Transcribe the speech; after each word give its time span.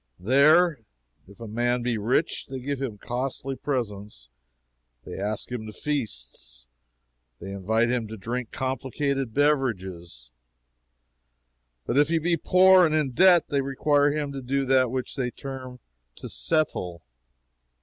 There, 0.19 0.79
if 1.27 1.39
a 1.39 1.47
man 1.47 1.83
be 1.83 1.95
rich, 1.99 2.47
they 2.47 2.59
give 2.59 2.81
him 2.81 2.97
costly 2.97 3.55
presents, 3.55 4.29
they 5.05 5.19
ask 5.19 5.51
him 5.51 5.67
to 5.67 5.71
feasts, 5.71 6.67
they 7.39 7.51
invite 7.51 7.89
him 7.91 8.07
to 8.07 8.17
drink 8.17 8.49
complicated 8.49 9.31
beverages; 9.31 10.31
but 11.85 11.99
if 11.99 12.07
he 12.09 12.17
be 12.17 12.35
poor 12.35 12.83
and 12.83 12.95
in 12.95 13.11
debt, 13.11 13.49
they 13.49 13.61
require 13.61 14.09
him 14.09 14.31
to 14.31 14.41
do 14.41 14.65
that 14.65 14.89
which 14.89 15.15
they 15.15 15.29
term 15.29 15.79
to 16.15 16.27
'settle.' 16.27 17.03